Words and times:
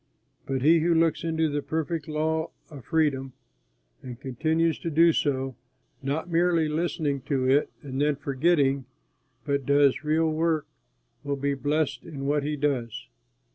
But 0.47 0.63
he 0.63 0.79
who 0.79 0.95
looks 0.95 1.23
into 1.23 1.47
the 1.47 1.61
perfect 1.61 2.07
law 2.07 2.49
of 2.71 2.85
freedom 2.85 3.33
and 4.01 4.19
continues 4.19 4.79
to 4.79 4.89
do 4.89 5.13
so, 5.13 5.55
not 6.01 6.27
merely 6.27 6.67
listening 6.67 7.21
to 7.27 7.47
it 7.47 7.69
and 7.83 8.01
then 8.01 8.15
forgetting, 8.15 8.85
but 9.45 9.63
does 9.67 10.03
real 10.03 10.31
work, 10.31 10.65
will 11.23 11.35
be 11.35 11.53
blessed 11.53 12.03
in 12.03 12.25
what 12.25 12.41
he 12.41 12.55
does. 12.55 13.09